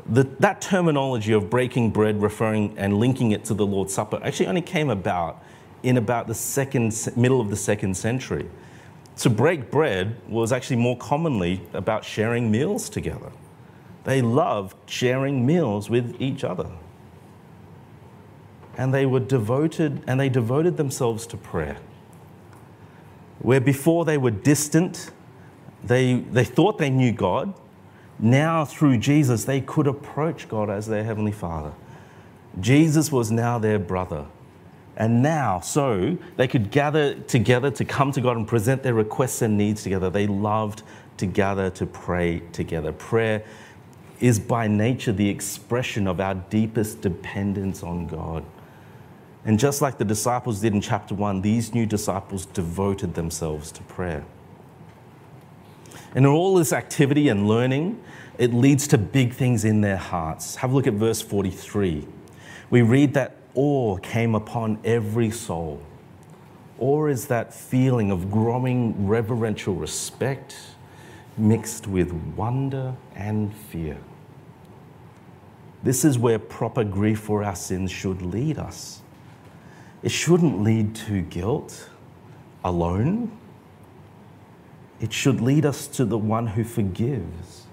[0.08, 4.48] The, that terminology of breaking bread, referring and linking it to the Lord's Supper, actually
[4.48, 5.44] only came about
[5.84, 8.50] in about the second, middle of the second century.
[9.20, 13.32] To break bread was actually more commonly about sharing meals together.
[14.06, 16.70] They loved sharing meals with each other.
[18.78, 21.78] And they were devoted, and they devoted themselves to prayer.
[23.40, 25.12] Where before they were distant,
[25.84, 27.54] they, they thought they knew God.
[28.20, 31.74] Now, through Jesus, they could approach God as their Heavenly Father.
[32.62, 34.28] Jesus was now their brother.
[35.00, 39.42] And now, so they could gather together to come to God and present their requests
[39.42, 40.10] and needs together.
[40.10, 40.84] They loved
[41.18, 42.92] to gather to pray together.
[42.92, 43.44] Prayer
[44.20, 48.44] is by nature the expression of our deepest dependence on God.
[49.46, 53.84] And just like the disciples did in chapter 1, these new disciples devoted themselves to
[53.84, 54.26] prayer.
[56.14, 58.04] And in all this activity and learning,
[58.38, 60.58] it leads to big things in their hearts.
[60.58, 62.06] Have a look at verse 43.
[62.70, 65.82] We read that awe came upon every soul.
[66.80, 70.56] Awe is that feeling of growing reverential respect
[71.38, 73.98] mixed with wonder and fear.
[75.84, 79.02] This is where proper grief for our sins should lead us.
[80.04, 81.90] It shouldn't lead to guilt
[82.64, 83.32] alone.
[85.00, 87.66] It should lead us to the one who forgives,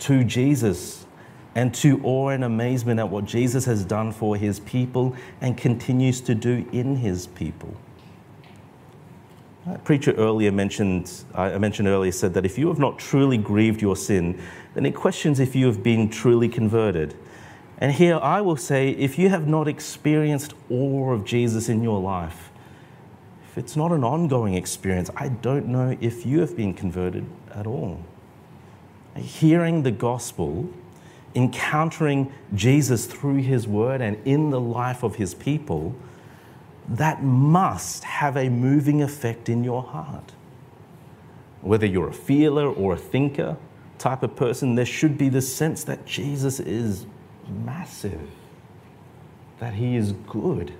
[0.00, 1.01] to Jesus,
[1.54, 6.20] and to awe and amazement at what Jesus has done for his people and continues
[6.22, 7.74] to do in his people.
[9.66, 13.80] A preacher earlier mentioned, I mentioned earlier, said that if you have not truly grieved
[13.80, 14.40] your sin,
[14.74, 17.14] then it questions if you have been truly converted.
[17.78, 22.00] And here I will say if you have not experienced awe of Jesus in your
[22.00, 22.50] life,
[23.50, 27.66] if it's not an ongoing experience, I don't know if you have been converted at
[27.66, 28.00] all.
[29.14, 30.70] Hearing the gospel
[31.34, 35.94] encountering Jesus through his word and in the life of his people,
[36.88, 40.32] that must have a moving effect in your heart.
[41.60, 43.56] Whether you're a feeler or a thinker
[43.98, 47.06] type of person, there should be this sense that Jesus is
[47.64, 48.28] massive,
[49.58, 50.72] that he is good,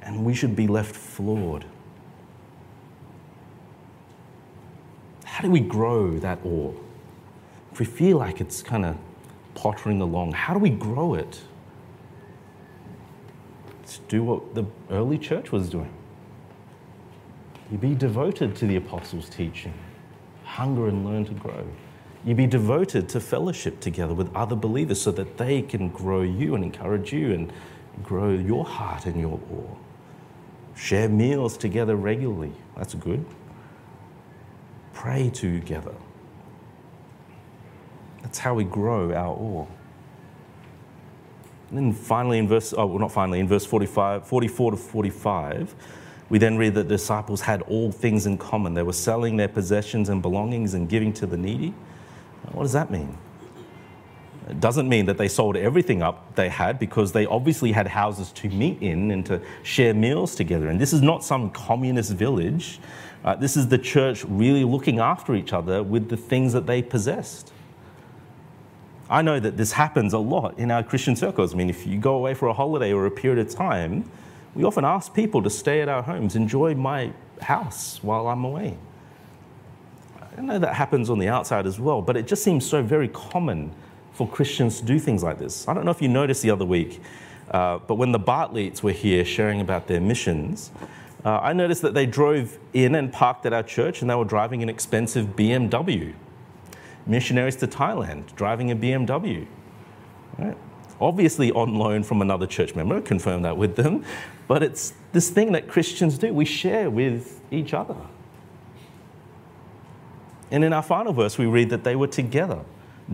[0.00, 1.66] and we should be left floored.
[5.24, 6.72] How do we grow that awe?
[7.78, 8.96] If we feel like it's kind of
[9.54, 11.40] pottering along, how do we grow it?
[13.78, 15.92] Let's do what the early church was doing.
[17.70, 19.74] You be devoted to the apostles' teaching,
[20.42, 21.64] hunger and learn to grow.
[22.24, 26.56] You be devoted to fellowship together with other believers so that they can grow you
[26.56, 27.52] and encourage you and
[28.02, 29.76] grow your heart and your awe.
[30.74, 32.54] Share meals together regularly.
[32.76, 33.24] That's good.
[34.94, 35.94] Pray together.
[38.28, 39.66] That's how we grow our awe.
[41.70, 45.74] And then finally, in verse, oh, well, not finally, in verse 45, 44 to 45,
[46.28, 48.74] we then read that the disciples had all things in common.
[48.74, 51.72] They were selling their possessions and belongings and giving to the needy.
[52.52, 53.16] What does that mean?
[54.46, 58.30] It doesn't mean that they sold everything up they had because they obviously had houses
[58.32, 60.68] to meet in and to share meals together.
[60.68, 62.78] And this is not some communist village.
[63.24, 66.82] Uh, this is the church really looking after each other with the things that they
[66.82, 67.54] possessed.
[69.10, 71.54] I know that this happens a lot in our Christian circles.
[71.54, 74.10] I mean, if you go away for a holiday or a period of time,
[74.54, 78.76] we often ask people to stay at our homes, enjoy my house while I'm away.
[80.36, 83.08] I know that happens on the outside as well, but it just seems so very
[83.08, 83.72] common
[84.12, 85.66] for Christians to do things like this.
[85.66, 87.00] I don't know if you noticed the other week,
[87.50, 90.70] uh, but when the Bartleys were here sharing about their missions,
[91.24, 94.24] uh, I noticed that they drove in and parked at our church and they were
[94.24, 96.14] driving an expensive BMW.
[97.08, 99.46] Missionaries to Thailand, driving a BMW.
[100.38, 100.56] Right?
[101.00, 104.04] Obviously on loan from another church member, confirm that with them,
[104.46, 106.32] but it's this thing that Christians do.
[106.32, 107.96] We share with each other.
[110.50, 112.60] And in our final verse, we read that they were together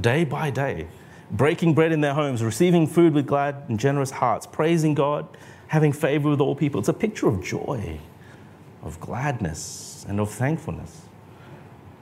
[0.01, 0.89] day by day,
[1.31, 5.37] breaking bread in their homes, receiving food with glad and generous hearts, praising God,
[5.69, 6.81] having favor with all people.
[6.81, 7.99] It's a picture of joy,
[8.83, 11.04] of gladness, and of thankfulness.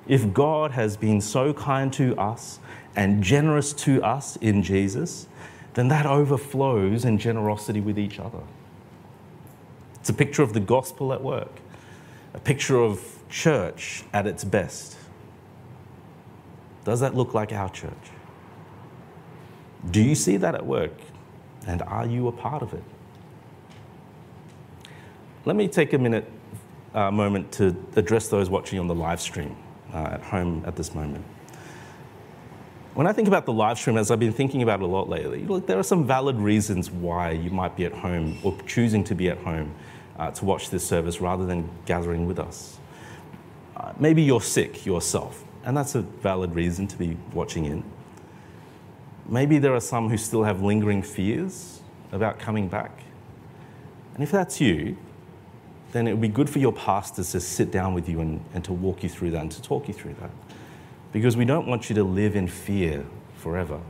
[0.08, 2.58] If God has been so kind to us
[2.96, 5.26] and generous to us in Jesus,
[5.74, 8.40] then that overflows in generosity with each other.
[10.00, 11.60] It's a picture of the gospel at work,
[12.34, 14.96] a picture of church at its best.
[16.84, 17.92] Does that look like our church?
[19.88, 20.92] Do you see that at work?
[21.66, 22.82] And are you a part of it?
[25.44, 26.28] Let me take a minute,
[26.92, 29.56] uh, moment to address those watching on the live stream
[29.92, 31.24] uh, at home at this moment.
[32.94, 35.08] When I think about the live stream, as I've been thinking about it a lot
[35.08, 39.02] lately, look, there are some valid reasons why you might be at home or choosing
[39.04, 39.74] to be at home
[40.18, 42.78] uh, to watch this service rather than gathering with us.
[43.76, 47.84] Uh, maybe you're sick yourself and that's a valid reason to be watching in.
[49.26, 51.80] Maybe there are some who still have lingering fears
[52.10, 53.02] about coming back.
[54.14, 54.96] And if that's you,
[55.92, 58.64] then it would be good for your pastors to sit down with you and, and
[58.64, 60.30] to walk you through that and to talk you through that.
[61.12, 63.04] Because we don't want you to live in fear
[63.36, 63.80] forever.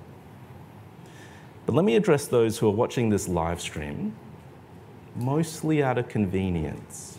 [1.64, 4.14] But let me address those who are watching this live stream
[5.14, 7.18] mostly out of convenience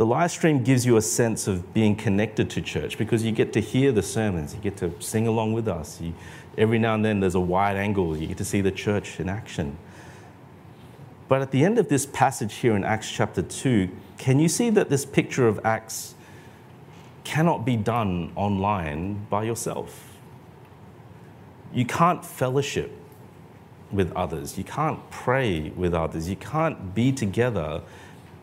[0.00, 3.52] the live stream gives you a sense of being connected to church because you get
[3.52, 6.00] to hear the sermons, you get to sing along with us.
[6.00, 6.14] You,
[6.56, 9.28] every now and then there's a wide angle, you get to see the church in
[9.28, 9.76] action.
[11.30, 14.68] But at the end of this passage here in Acts chapter 2, can you see
[14.70, 16.16] that this picture of Acts
[17.22, 20.16] cannot be done online by yourself?
[21.72, 22.90] You can't fellowship
[23.92, 27.80] with others, you can't pray with others, you can't be together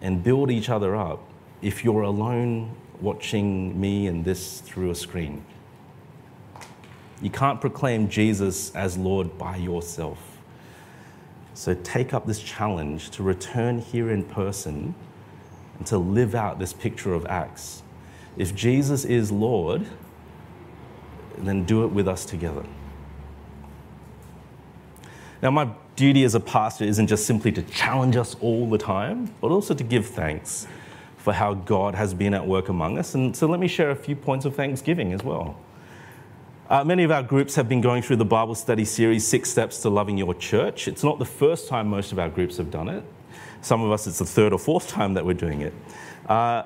[0.01, 1.19] and build each other up
[1.61, 5.43] if you're alone watching me and this through a screen.
[7.21, 10.26] You can't proclaim Jesus as Lord by yourself.
[11.57, 14.93] So take up this challenge to return here in person
[15.79, 17.81] and to live out this picture of Acts.
[18.37, 19.87] If Jesus is Lord,
[21.35, 22.63] then do it with us together.
[25.41, 29.33] Now, my duty as a pastor isn't just simply to challenge us all the time,
[29.41, 30.67] but also to give thanks
[31.17, 33.15] for how God has been at work among us.
[33.15, 35.57] And so let me share a few points of thanksgiving as well.
[36.69, 39.81] Uh, many of our groups have been going through the Bible study series, Six Steps
[39.83, 40.89] to Loving Your Church.
[40.89, 43.05] It's not the first time most of our groups have done it.
[43.61, 45.73] Some of us, it's the third or fourth time that we're doing it.
[46.27, 46.63] Uh,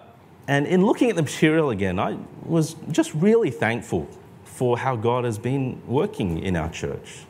[0.47, 4.09] and in looking at the material again, I was just really thankful
[4.43, 7.25] for how God has been working in our church.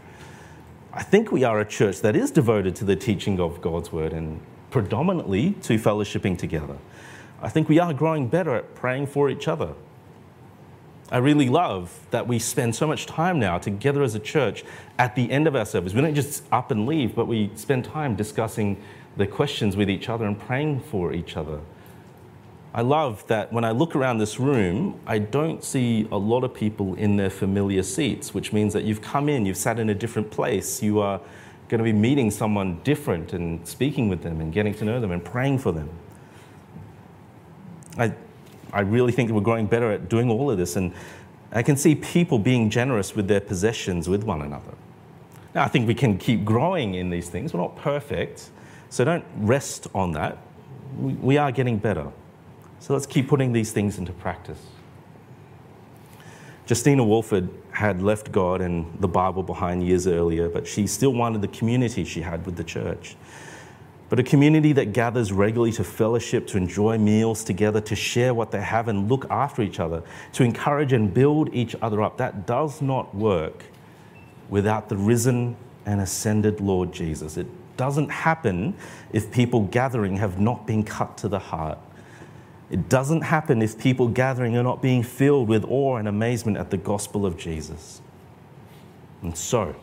[0.93, 4.13] I think we are a church that is devoted to the teaching of God's word
[4.13, 6.77] and predominantly to fellowshipping together.
[7.41, 9.73] I think we are growing better at praying for each other.
[11.11, 14.63] I really love that we spend so much time now together as a church
[14.97, 15.93] at the end of our service.
[15.93, 18.81] We don't just up and leave, but we spend time discussing
[19.17, 21.59] the questions with each other and praying for each other.
[22.73, 26.53] I love that when I look around this room, I don't see a lot of
[26.53, 29.93] people in their familiar seats, which means that you've come in, you've sat in a
[29.93, 31.19] different place, you are
[31.67, 35.11] going to be meeting someone different and speaking with them and getting to know them
[35.11, 35.89] and praying for them.
[37.97, 38.13] I,
[38.73, 40.93] I really think we're growing better at doing all of this, and
[41.51, 44.73] I can see people being generous with their possessions with one another.
[45.53, 47.53] Now, I think we can keep growing in these things.
[47.53, 48.49] We're not perfect,
[48.89, 50.37] so don't rest on that.
[50.97, 52.07] We, are getting better.
[52.79, 54.59] So let's keep putting these things into practice.
[56.67, 61.41] Justina Wolford had left God and the Bible behind years earlier, but she still wanted
[61.41, 63.15] the community she had with the church.
[64.11, 68.51] But a community that gathers regularly to fellowship, to enjoy meals together, to share what
[68.51, 70.03] they have and look after each other,
[70.33, 73.65] to encourage and build each other up, that does not work
[74.49, 75.55] without the risen
[75.87, 77.37] and ascended Lord Jesus.
[77.37, 78.75] It doesn't happen
[79.11, 81.79] if people gathering have not been cut to the heart
[82.71, 86.71] it doesn't happen if people gathering are not being filled with awe and amazement at
[86.71, 88.01] the gospel of Jesus.
[89.21, 89.75] And so,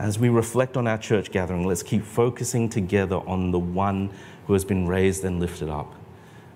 [0.00, 4.10] as we reflect on our church gathering, let's keep focusing together on the one
[4.46, 5.94] who has been raised and lifted up.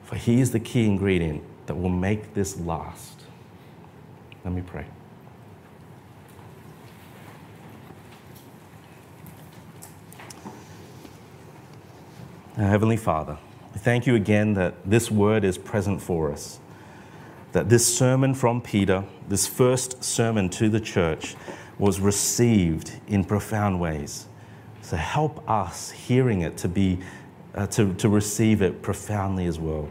[0.03, 3.21] For he is the key ingredient that will make this last.
[4.45, 4.87] Let me pray.
[12.57, 13.37] Our Heavenly Father,
[13.77, 16.61] thank you again that this word is present for us.
[17.53, 21.37] That this sermon from Peter, this first sermon to the church,
[21.79, 24.27] was received in profound ways.
[24.83, 27.01] So help us hearing it to be
[27.55, 29.89] uh, to, to receive it profoundly as well.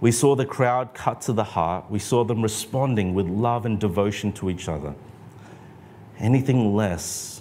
[0.00, 1.90] We saw the crowd cut to the heart.
[1.90, 4.94] We saw them responding with love and devotion to each other.
[6.18, 7.40] Anything less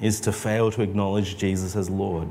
[0.00, 2.28] is to fail to acknowledge Jesus as Lord.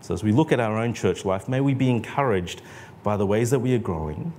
[0.00, 2.62] So, as we look at our own church life, may we be encouraged
[3.02, 4.32] by the ways that we are growing.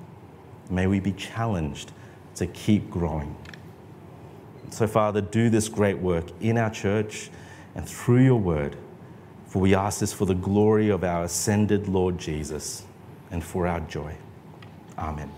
[0.69, 1.91] May we be challenged
[2.35, 3.35] to keep growing.
[4.71, 7.29] So, Father, do this great work in our church
[7.75, 8.75] and through your word.
[9.47, 12.83] For we ask this for the glory of our ascended Lord Jesus
[13.31, 14.15] and for our joy.
[14.97, 15.31] Amen.